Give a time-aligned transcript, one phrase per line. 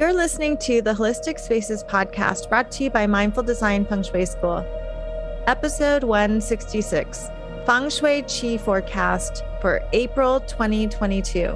[0.00, 4.24] You're listening to the Holistic Spaces podcast brought to you by Mindful Design Feng Shui
[4.24, 4.64] School.
[5.46, 7.28] Episode 166
[7.66, 11.54] Feng Shui Qi Forecast for April 2022.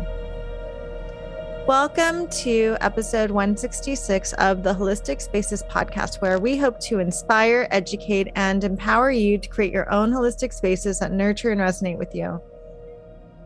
[1.66, 8.28] Welcome to episode 166 of the Holistic Spaces podcast, where we hope to inspire, educate,
[8.34, 12.42] and empower you to create your own holistic spaces that nurture and resonate with you.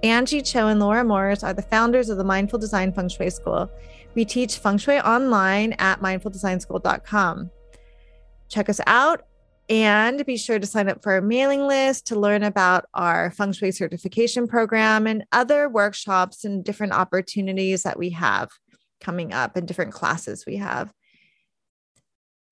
[0.02, 3.70] Angie Cho and Laura Morris are the founders of the Mindful Design Feng Shui School.
[4.14, 7.50] We teach feng shui online at mindfuldesignschool.com.
[8.48, 9.22] Check us out
[9.68, 13.52] and be sure to sign up for our mailing list to learn about our feng
[13.52, 18.50] shui certification program and other workshops and different opportunities that we have
[19.00, 20.92] coming up and different classes we have.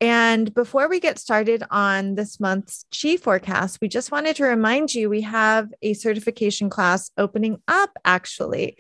[0.00, 4.94] And before we get started on this month's Qi forecast, we just wanted to remind
[4.94, 8.76] you we have a certification class opening up actually.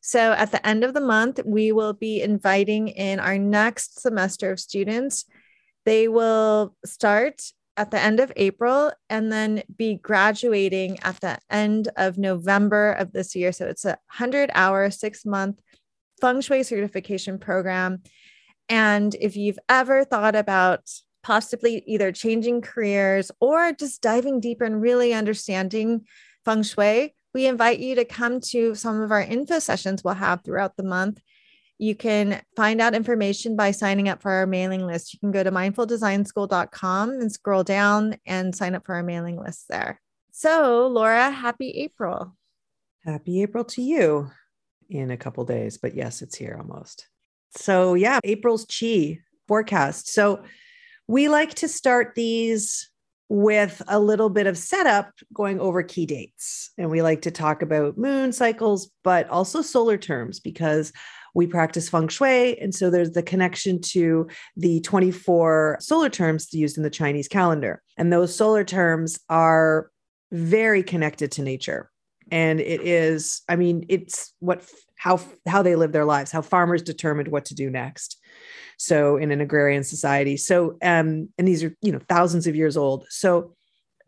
[0.00, 4.50] So at the end of the month, we will be inviting in our next semester
[4.50, 5.24] of students.
[5.84, 7.42] They will start
[7.76, 13.12] at the end of April and then be graduating at the end of November of
[13.12, 13.52] this year.
[13.52, 15.60] So it's a 100 hour, six month
[16.20, 18.02] feng shui certification program.
[18.68, 20.90] And if you've ever thought about
[21.22, 26.06] possibly either changing careers or just diving deeper and really understanding
[26.44, 30.42] feng shui, we invite you to come to some of our info sessions we'll have
[30.42, 31.20] throughout the month
[31.78, 35.12] you can find out information by signing up for our mailing list.
[35.12, 39.66] You can go to mindfuldesignschool.com and scroll down and sign up for our mailing list
[39.68, 40.00] there.
[40.32, 42.34] So, Laura, happy April.
[43.04, 44.30] Happy April to you
[44.88, 47.08] in a couple days, but yes, it's here almost.
[47.50, 50.12] So, yeah, April's Qi forecast.
[50.12, 50.42] So,
[51.08, 52.90] we like to start these
[53.28, 56.70] with a little bit of setup going over key dates.
[56.78, 60.92] And we like to talk about moon cycles, but also solar terms because
[61.34, 62.58] we practice feng shui.
[62.60, 67.82] And so there's the connection to the 24 solar terms used in the Chinese calendar.
[67.96, 69.90] And those solar terms are
[70.32, 71.90] very connected to nature.
[72.30, 74.64] And it is, I mean, it's what,
[74.96, 78.18] how, how they live their lives, how farmers determined what to do next.
[78.78, 80.36] So in an agrarian society.
[80.36, 83.06] So, um, and these are, you know, thousands of years old.
[83.08, 83.54] So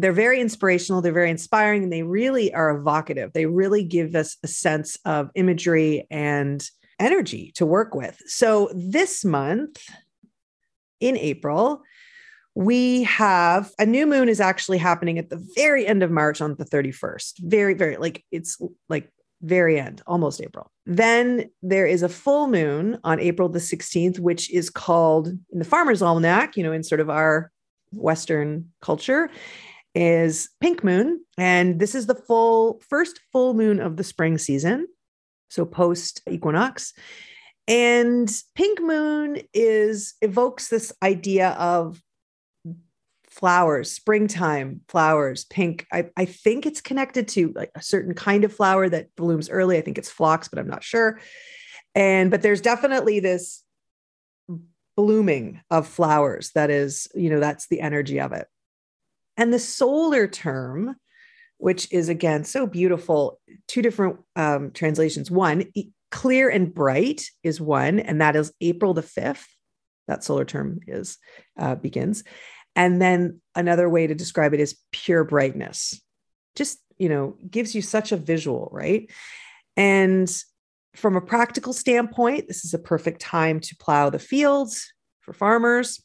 [0.00, 4.37] they're very inspirational they're very inspiring and they really are evocative they really give us
[4.44, 8.20] a sense of imagery and energy to work with.
[8.26, 9.82] So this month
[11.00, 11.82] in April,
[12.55, 16.56] we have a new moon is actually happening at the very end of March on
[16.56, 17.34] the 31st.
[17.41, 19.10] Very, very like it's like
[19.43, 20.71] very end, almost April.
[20.87, 25.65] Then there is a full moon on April the 16th, which is called in the
[25.65, 27.53] Farmer's Almanac, you know, in sort of our
[27.93, 29.31] Western culture,
[29.94, 31.25] is pink moon.
[31.37, 34.87] And this is the full first full moon of the spring season
[35.49, 36.93] so post equinox.
[37.66, 42.00] And pink moon is evokes this idea of
[43.38, 45.87] flowers, springtime flowers, pink.
[45.93, 49.78] I, I think it's connected to like a certain kind of flower that blooms early.
[49.78, 51.21] I think it's phlox, but I'm not sure.
[51.94, 53.62] And but there's definitely this
[54.97, 58.47] blooming of flowers that is, you know, that's the energy of it.
[59.37, 60.97] And the solar term
[61.59, 63.41] which is again so beautiful.
[63.66, 65.31] Two different um, translations.
[65.31, 65.65] One,
[66.10, 69.44] clear and bright is one, and that is April the 5th.
[70.06, 71.19] That solar term is
[71.59, 72.25] uh, begins.
[72.78, 76.00] And then another way to describe it is pure brightness.
[76.56, 79.10] Just, you know, gives you such a visual, right?
[79.76, 80.30] And
[80.94, 84.90] from a practical standpoint, this is a perfect time to plow the fields
[85.20, 86.00] for farmers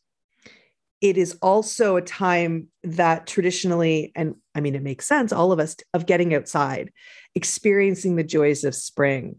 [1.04, 5.60] it is also a time that traditionally, and I mean, it makes sense, all of
[5.60, 6.94] us, of getting outside,
[7.36, 9.36] experiencing the joys of spring.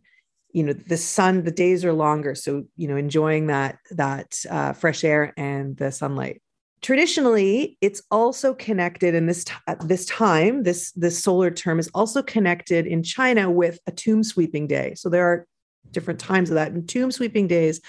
[0.52, 4.74] You know, the sun, the days are longer, so you know, enjoying that that uh,
[4.74, 6.42] fresh air and the sunlight.
[6.84, 9.54] Traditionally, it's also connected in this t-
[9.86, 10.64] this time.
[10.64, 14.94] This this solar term is also connected in China with a tomb sweeping day.
[14.94, 15.46] So there are
[15.90, 17.80] different times of that, and tomb sweeping days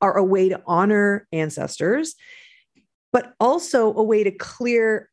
[0.00, 2.14] are a way to honor ancestors
[3.14, 5.08] but also a way to clear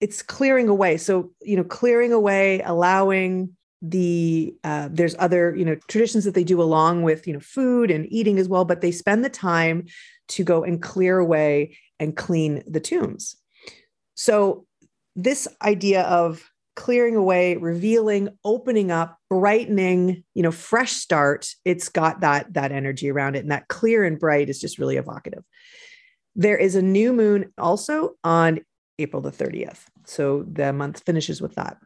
[0.00, 3.50] it's clearing away so you know clearing away allowing
[3.82, 7.90] the uh, there's other you know traditions that they do along with you know food
[7.90, 9.84] and eating as well but they spend the time
[10.28, 13.36] to go and clear away and clean the tombs
[14.14, 14.66] so
[15.14, 22.20] this idea of clearing away revealing opening up brightening you know fresh start it's got
[22.20, 25.44] that that energy around it and that clear and bright is just really evocative
[26.34, 28.60] there is a new moon also on
[28.98, 29.84] April the 30th.
[30.04, 31.78] So the month finishes with that.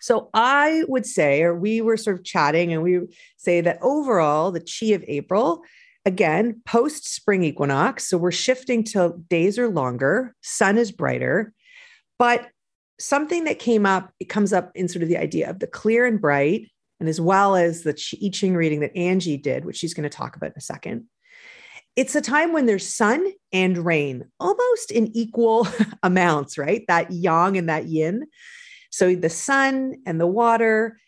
[0.00, 3.00] So I would say, or we were sort of chatting and we
[3.38, 5.62] say that overall, the chi of April
[6.04, 8.06] again, post spring equinox.
[8.08, 11.52] So we're shifting to days are longer, sun is brighter.
[12.18, 12.48] But
[13.00, 16.06] something that came up, it comes up in sort of the idea of the clear
[16.06, 16.70] and bright,
[17.00, 17.90] and as well as the
[18.22, 21.06] I Ching reading that Angie did, which she's going to talk about in a second.
[21.96, 25.68] It's a time when there's sun and rain almost in equal
[26.02, 26.84] amounts, right?
[26.88, 28.26] That yang and that yin.
[28.90, 30.98] So the sun and the water,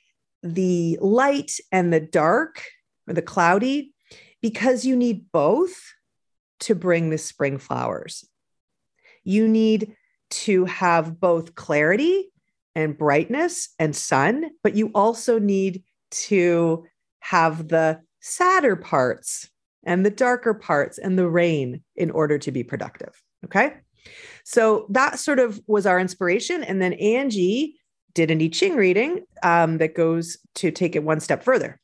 [0.43, 2.65] the light and the dark
[3.09, 3.93] or the cloudy,
[4.43, 5.95] because you need both
[6.61, 8.25] to bring the spring flowers.
[9.25, 9.97] You need
[10.31, 12.31] to have both clarity
[12.75, 16.87] and brightness and sun, but you also need to
[17.21, 19.49] have the sadder parts
[19.85, 23.21] and the darker parts and the rain in order to be productive.
[23.45, 23.75] Okay.
[24.45, 26.63] So that sort of was our inspiration.
[26.63, 27.77] And then Angie
[28.15, 31.81] did an I Ching reading um, that goes to take it one step further.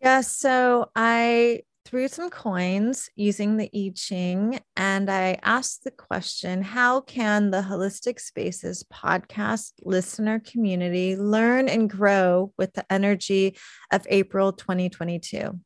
[0.00, 0.20] Yeah.
[0.20, 7.00] So I threw some coins using the I Ching and I asked the question How
[7.00, 13.56] can the Holistic Spaces podcast listener community learn and grow with the energy
[13.90, 15.58] of April 2022?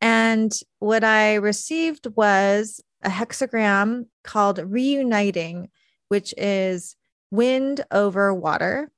[0.00, 5.68] And what I received was a hexagram called Reuniting,
[6.08, 6.96] which is
[7.30, 8.90] wind over water.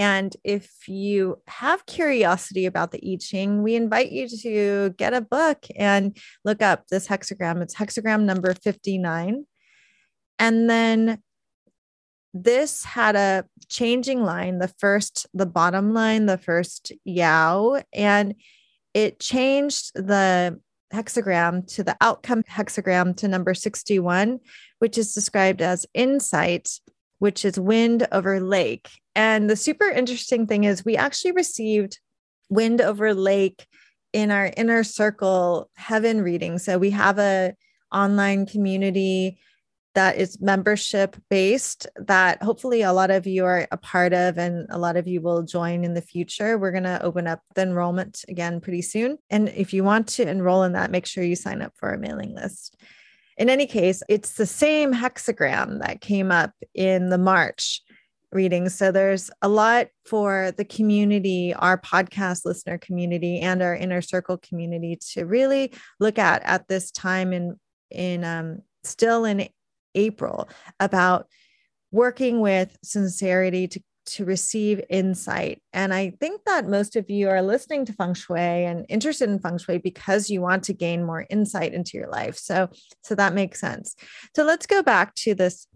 [0.00, 5.20] And if you have curiosity about the I Ching, we invite you to get a
[5.20, 7.60] book and look up this hexagram.
[7.60, 9.44] It's hexagram number 59.
[10.38, 11.18] And then
[12.32, 18.36] this had a changing line, the first, the bottom line, the first yao, and
[18.94, 20.58] it changed the
[20.94, 24.40] hexagram to the outcome hexagram to number 61,
[24.78, 26.70] which is described as insight,
[27.18, 28.88] which is wind over lake.
[29.14, 31.98] And the super interesting thing is, we actually received
[32.48, 33.66] wind over lake
[34.12, 36.58] in our inner circle heaven reading.
[36.58, 37.54] So we have a
[37.92, 39.38] online community
[39.94, 44.66] that is membership based that hopefully a lot of you are a part of and
[44.70, 46.56] a lot of you will join in the future.
[46.56, 49.18] We're going to open up the enrollment again pretty soon.
[49.30, 51.98] And if you want to enroll in that, make sure you sign up for our
[51.98, 52.76] mailing list.
[53.36, 57.82] In any case, it's the same hexagram that came up in the March
[58.32, 58.68] reading.
[58.68, 64.38] So there's a lot for the community, our podcast listener community, and our inner circle
[64.38, 67.58] community to really look at at this time in
[67.90, 69.48] in um, still in
[69.94, 70.48] April
[70.78, 71.26] about
[71.90, 75.62] working with sincerity to to receive insight.
[75.72, 79.38] And I think that most of you are listening to feng shui and interested in
[79.38, 82.36] feng shui because you want to gain more insight into your life.
[82.36, 82.70] So
[83.02, 83.94] so that makes sense.
[84.34, 85.66] So let's go back to this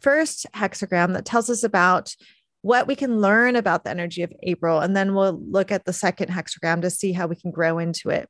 [0.00, 2.14] first hexagram that tells us about
[2.62, 5.92] what we can learn about the energy of April and then we'll look at the
[5.92, 8.28] second hexagram to see how we can grow into it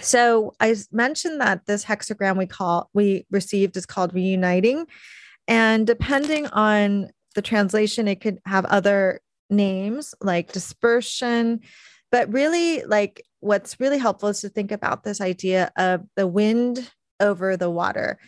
[0.00, 4.86] so I mentioned that this hexagram we call we received is called reuniting,
[5.46, 11.60] and depending on the translation, it could have other names like dispersion,
[12.10, 16.90] but really like what's really helpful is to think about this idea of the wind
[17.20, 18.18] over the water.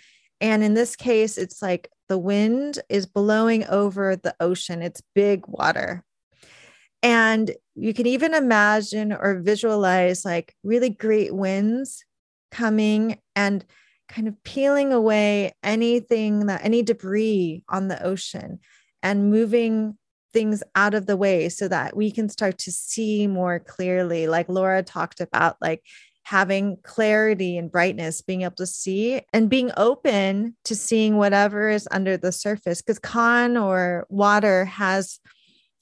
[0.40, 4.82] And in this case, it's like the wind is blowing over the ocean.
[4.82, 6.04] It's big water.
[7.02, 12.04] And you can even imagine or visualize like really great winds
[12.50, 13.64] coming and
[14.08, 18.60] kind of peeling away anything that any debris on the ocean
[19.02, 19.98] and moving
[20.32, 24.48] things out of the way so that we can start to see more clearly like
[24.48, 25.82] laura talked about like
[26.24, 31.86] having clarity and brightness being able to see and being open to seeing whatever is
[31.90, 35.20] under the surface because kan or water has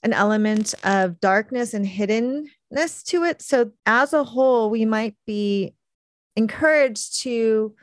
[0.03, 3.41] an element of darkness and hiddenness to it.
[3.41, 5.75] So, as a whole, we might be
[6.35, 7.75] encouraged to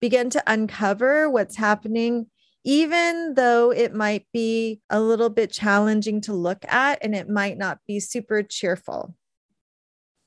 [0.00, 2.26] begin to uncover what's happening,
[2.64, 7.56] even though it might be a little bit challenging to look at and it might
[7.56, 9.14] not be super cheerful.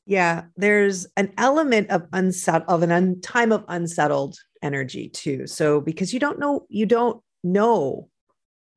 [0.08, 5.48] Yeah, there's an element of unsettled of an un- time of unsettled energy too.
[5.48, 8.10] So because you don't know, you don't know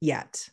[0.00, 0.50] yet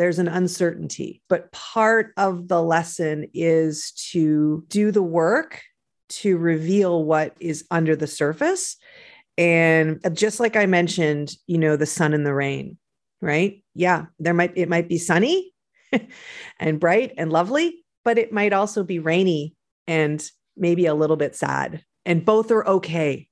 [0.00, 1.20] there's an uncertainty.
[1.28, 5.60] But part of the lesson is to do the work
[6.08, 8.78] to reveal what is under the surface.
[9.36, 12.78] And uh, just like I mentioned, you know, the sun and the rain,
[13.20, 13.62] right?
[13.74, 15.52] Yeah, there might, it might be sunny
[16.58, 19.54] and bright and lovely, but it might also be rainy
[19.86, 20.24] and
[20.56, 21.84] maybe a little bit sad.
[22.04, 23.28] And both are okay,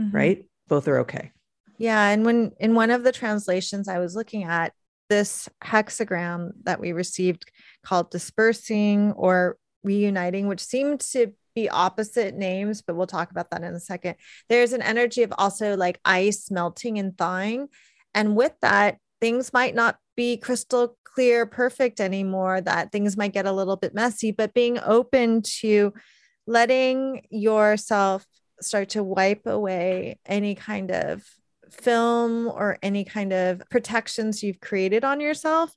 [0.00, 0.14] mm-hmm.
[0.14, 0.44] right?
[0.68, 1.32] Both are okay.
[1.78, 2.08] Yeah.
[2.08, 4.72] And when in one of the translations I was looking at,
[5.10, 7.50] this hexagram that we received
[7.84, 13.62] called dispersing or reuniting, which seemed to be opposite names, but we'll talk about that
[13.62, 14.16] in a second.
[14.48, 17.68] There's an energy of also like ice melting and thawing.
[18.14, 23.46] And with that, things might not be crystal clear, perfect anymore, that things might get
[23.46, 25.92] a little bit messy, but being open to
[26.46, 28.26] letting yourself
[28.60, 31.24] start to wipe away any kind of
[31.70, 35.74] film or any kind of protections you've created on yourself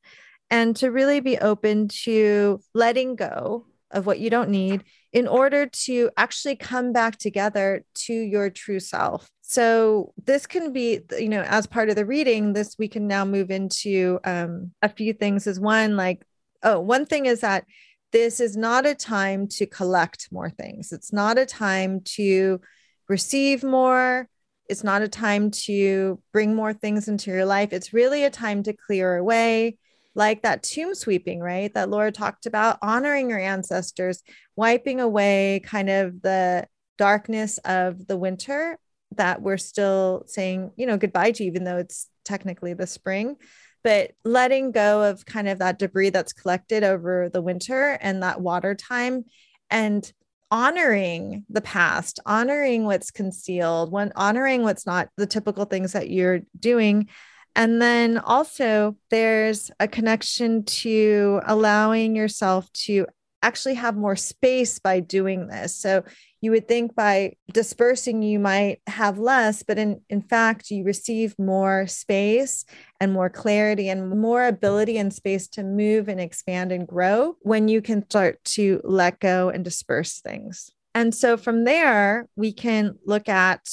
[0.49, 5.65] and to really be open to letting go of what you don't need in order
[5.65, 9.29] to actually come back together to your true self.
[9.49, 13.23] So this can be, you know, as part of the reading, this we can now
[13.23, 15.47] move into um, a few things.
[15.47, 16.21] Is one like,
[16.63, 17.63] oh, one thing is that
[18.11, 20.91] this is not a time to collect more things.
[20.91, 22.59] It's not a time to
[23.07, 24.27] receive more.
[24.67, 27.71] It's not a time to bring more things into your life.
[27.71, 29.77] It's really a time to clear away,
[30.13, 31.73] like that tomb sweeping, right?
[31.73, 34.23] That Laura talked about, honoring your ancestors,
[34.57, 38.77] wiping away kind of the darkness of the winter
[39.15, 43.37] that we're still saying, you know, goodbye to, even though it's technically the spring.
[43.83, 48.41] But letting go of kind of that debris that's collected over the winter and that
[48.41, 49.25] water time
[49.69, 50.11] and
[50.51, 56.41] honoring the past, honoring what's concealed, when honoring what's not the typical things that you're
[56.59, 57.07] doing.
[57.55, 63.07] And then also, there's a connection to allowing yourself to
[63.47, 65.73] actually have more space by doing this.
[65.73, 66.03] So
[66.41, 71.33] you would think by dispersing you might have less but in in fact you receive
[71.39, 72.65] more space
[72.99, 77.67] and more clarity and more ability and space to move and expand and grow when
[77.67, 80.69] you can start to let go and disperse things.
[80.93, 83.63] And so from there we can look at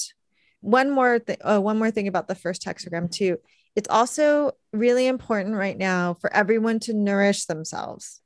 [0.61, 3.39] one more th- oh, uh, one more thing about the first hexagram too.
[3.77, 8.21] It's also really important right now for everyone to nourish themselves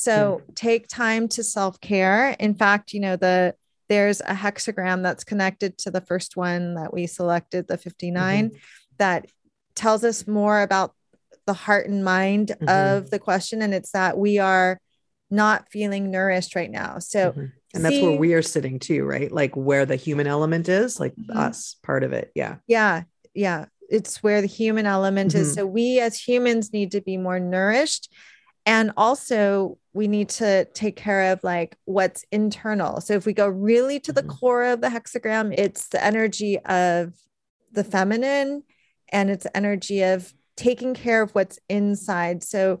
[0.00, 0.54] so mm.
[0.54, 2.34] take time to self care.
[2.38, 3.54] In fact, you know, the
[3.88, 8.56] there's a hexagram that's connected to the first one that we selected, the 59, mm-hmm.
[8.98, 9.26] that
[9.74, 10.94] tells us more about
[11.46, 12.68] the heart and mind mm-hmm.
[12.68, 13.62] of the question.
[13.62, 14.80] And it's that we are
[15.28, 17.00] not feeling nourished right now.
[17.00, 17.46] So, mm-hmm.
[17.74, 19.30] and that's where we are sitting too, right?
[19.30, 21.36] Like where the human element is, like mm-hmm.
[21.36, 22.30] us, part of it.
[22.34, 22.56] Yeah.
[22.68, 23.02] Yeah.
[23.34, 23.66] Yeah.
[23.88, 25.48] It's where the human element is.
[25.48, 25.54] Mm-hmm.
[25.54, 28.08] So, we as humans need to be more nourished
[28.66, 33.00] and also, we need to take care of like what's internal.
[33.00, 34.30] So, if we go really to the mm-hmm.
[34.30, 37.14] core of the hexagram, it's the energy of
[37.72, 38.62] the feminine
[39.10, 42.42] and it's energy of taking care of what's inside.
[42.42, 42.80] So,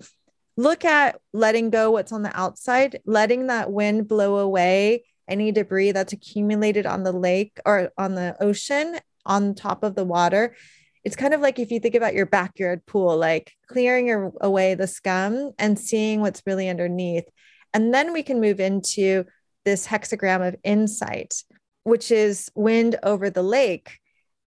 [0.56, 5.92] look at letting go what's on the outside, letting that wind blow away any debris
[5.92, 10.56] that's accumulated on the lake or on the ocean on top of the water
[11.04, 14.86] it's kind of like if you think about your backyard pool, like clearing away the
[14.86, 17.24] scum and seeing what's really underneath.
[17.72, 19.24] And then we can move into
[19.64, 21.42] this hexagram of insight,
[21.84, 23.98] which is wind over the lake.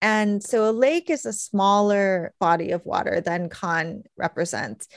[0.02, 4.88] And so a lake is a smaller body of water than Kan represents.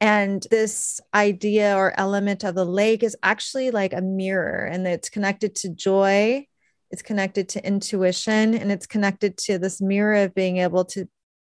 [0.00, 5.08] And this idea or element of the lake is actually like a mirror and it's
[5.08, 6.46] connected to joy
[6.90, 11.08] it's connected to intuition and it's connected to this mirror of being able to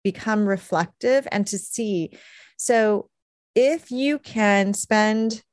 [0.03, 2.11] become reflective and to see.
[2.57, 3.09] So
[3.55, 5.43] if you can spend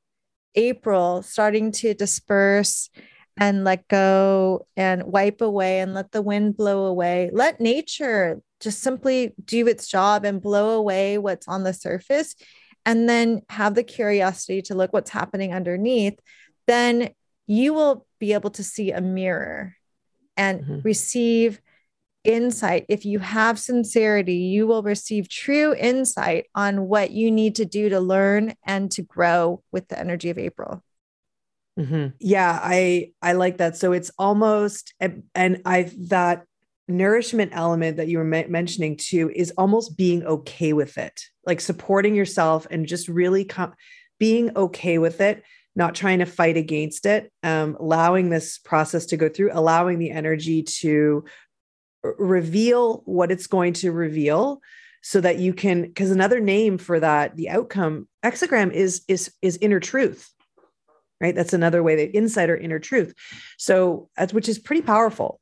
[0.55, 2.89] April starting to disperse
[3.37, 8.81] and let go and wipe away and let the wind blow away, let nature just
[8.81, 12.35] simply do its job and blow away what's on the surface
[12.85, 16.19] and then have the curiosity to look what's happening underneath,
[16.67, 17.09] then
[17.47, 19.75] you will be able to see a mirror
[20.37, 20.79] and mm-hmm.
[20.81, 21.59] receive
[22.23, 22.85] insight.
[22.87, 27.89] If you have sincerity, you will receive true insight on what you need to do
[27.89, 30.81] to learn and to grow with the energy of April.
[31.77, 32.15] Mm-hmm.
[32.19, 33.75] Yeah, I I like that.
[33.75, 36.45] So it's almost and I that
[36.87, 42.15] nourishment element that you were mentioning too is almost being okay with it, like supporting
[42.15, 43.73] yourself and just really com-
[44.17, 45.43] being okay with it
[45.75, 50.11] not trying to fight against it, um, allowing this process to go through, allowing the
[50.11, 51.25] energy to
[52.03, 54.59] reveal what it's going to reveal
[55.01, 59.57] so that you can because another name for that the outcome hexagram is is is
[59.57, 60.29] inner truth
[61.23, 61.33] right?
[61.33, 63.13] That's another way that insider inner truth.
[63.57, 65.39] So that's which is pretty powerful.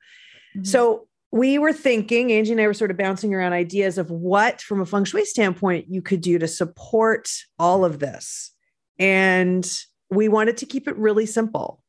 [0.55, 0.65] Mm-hmm.
[0.65, 4.59] so we were thinking angie and i were sort of bouncing around ideas of what
[4.59, 8.51] from a feng shui standpoint you could do to support all of this.
[8.99, 9.65] And
[10.11, 11.81] we wanted to keep it really simple.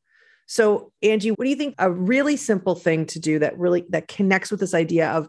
[0.47, 4.09] So, Angie, what do you think a really simple thing to do that really that
[4.09, 5.29] connects with this idea of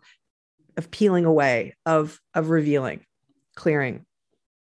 [0.78, 3.02] of peeling away, of of revealing,
[3.56, 4.06] clearing?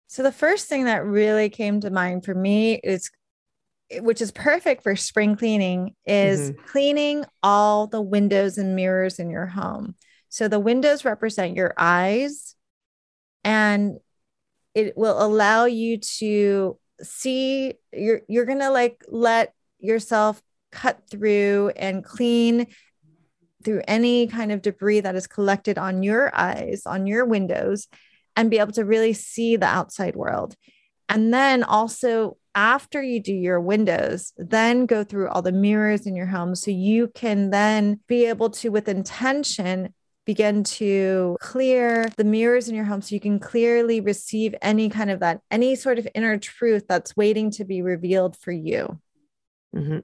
[0.07, 3.09] So the first thing that really came to mind for me is
[3.99, 6.65] which is perfect for spring cleaning, is mm-hmm.
[6.65, 9.95] cleaning all the windows and mirrors in your home.
[10.29, 12.55] So the windows represent your eyes,
[13.43, 13.97] and
[14.73, 22.03] it will allow you to see you're you're gonna like let yourself cut through and
[22.03, 22.67] clean
[23.63, 27.87] through any kind of debris that is collected on your eyes, on your windows,
[28.35, 30.55] and be able to really see the outside world.
[31.09, 36.15] And then also, after you do your windows, then go through all the mirrors in
[36.15, 39.93] your home so you can then be able to, with intention,
[40.25, 45.11] begin to clear the mirrors in your home so you can clearly receive any kind
[45.11, 48.99] of that, any sort of inner truth that's waiting to be revealed for you.
[49.75, 49.99] Mm-hmm.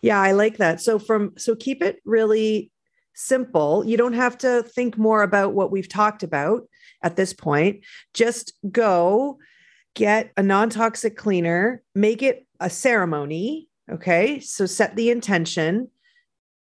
[0.00, 0.80] Yeah, I like that.
[0.80, 2.70] So from so keep it really
[3.14, 3.84] simple.
[3.84, 6.68] You don't have to think more about what we've talked about
[7.02, 7.84] at this point.
[8.14, 9.38] Just go
[9.94, 14.38] get a non-toxic cleaner, make it a ceremony, okay?
[14.38, 15.90] So set the intention.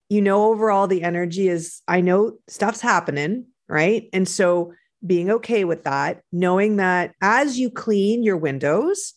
[0.08, 4.08] You know overall the energy is I know stuff's happening, right?
[4.12, 4.72] And so
[5.06, 9.14] being okay with that, knowing that as you clean your windows,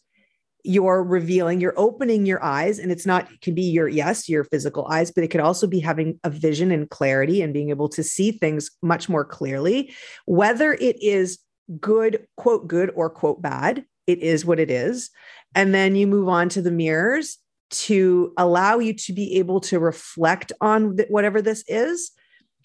[0.64, 4.44] you're revealing, you're opening your eyes, and it's not, it can be your, yes, your
[4.44, 7.88] physical eyes, but it could also be having a vision and clarity and being able
[7.88, 9.94] to see things much more clearly.
[10.26, 11.40] Whether it is
[11.80, 15.10] good, quote, good or quote, bad, it is what it is.
[15.56, 17.38] And then you move on to the mirrors
[17.70, 22.12] to allow you to be able to reflect on whatever this is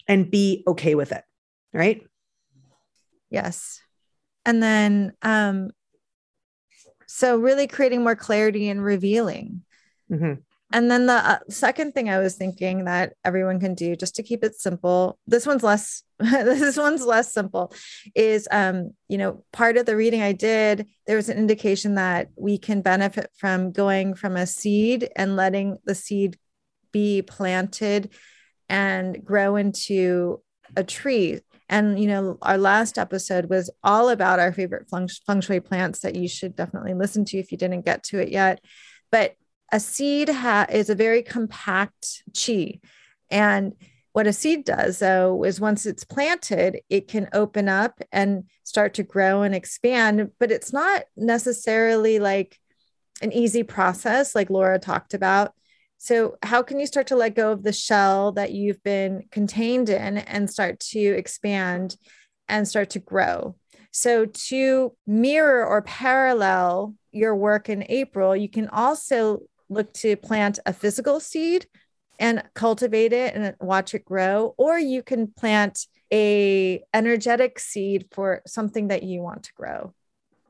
[0.07, 1.23] and be okay with it.
[1.73, 2.01] Right.
[3.29, 3.81] Yes.
[4.45, 5.71] And then um,
[7.07, 9.61] so, really creating more clarity and revealing.
[10.11, 10.41] Mm-hmm.
[10.73, 14.23] And then the uh, second thing I was thinking that everyone can do just to
[14.23, 15.19] keep it simple.
[15.27, 16.01] This one's less.
[16.19, 17.71] this one's less simple.
[18.15, 22.29] Is um, you know, part of the reading I did, there was an indication that
[22.35, 26.37] we can benefit from going from a seed and letting the seed
[26.91, 28.09] be planted
[28.67, 30.41] and grow into
[30.75, 31.39] a tree.
[31.69, 35.07] And, you know, our last episode was all about our favorite feng,
[35.39, 38.59] shui plants that you should definitely listen to if you didn't get to it yet.
[39.11, 39.35] But
[39.73, 42.79] a seed ha- is a very compact chi.
[43.31, 43.73] And
[44.11, 48.93] what a seed does, though, is once it's planted, it can open up and start
[48.93, 50.29] to grow and expand.
[50.39, 52.59] But it's not necessarily like
[53.23, 55.53] an easy process, like Laura talked about.
[55.97, 59.89] So, how can you start to let go of the shell that you've been contained
[59.89, 61.95] in and start to expand
[62.47, 63.55] and start to grow?
[63.89, 70.59] So, to mirror or parallel your work in April, you can also look to plant
[70.65, 71.67] a physical seed
[72.19, 78.41] and cultivate it and watch it grow or you can plant a energetic seed for
[78.45, 79.93] something that you want to grow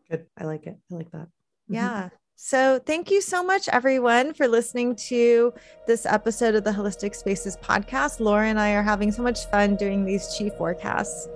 [0.10, 1.76] good i like it i like that mm-hmm.
[1.76, 2.10] yeah
[2.46, 5.54] so, thank you so much, everyone, for listening to
[5.88, 8.20] this episode of the Holistic Spaces podcast.
[8.20, 11.30] Laura and I are having so much fun doing these chi forecasts.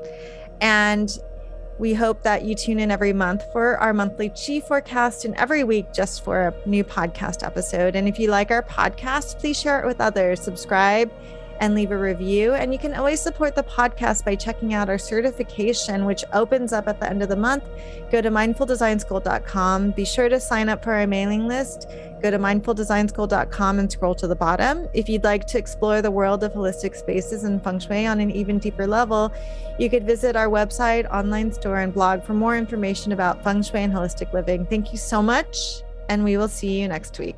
[0.60, 1.10] And
[1.80, 5.64] we hope that you tune in every month for our monthly chi forecast and every
[5.64, 7.96] week just for a new podcast episode.
[7.96, 11.12] And if you like our podcast, please share it with others, subscribe,
[11.60, 12.54] and leave a review.
[12.54, 16.88] And you can always support the podcast by checking out our certification, which opens up
[16.88, 17.64] at the end of the month.
[18.12, 19.92] Go to mindfuldesignschool.com.
[19.92, 21.88] Be sure to sign up for our mailing list.
[22.22, 24.88] Go to mindfuldesignschool.com and scroll to the bottom.
[24.94, 28.32] If you'd like to explore the world of holistic spaces and feng shui on an
[28.32, 29.32] even deeper level,
[29.78, 33.82] you could visit our website, online store, and blog for more information about feng shui
[33.82, 34.66] and holistic living.
[34.66, 37.38] Thank you so much, and we will see you next week.